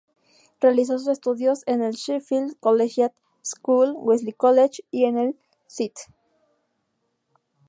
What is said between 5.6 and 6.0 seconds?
St.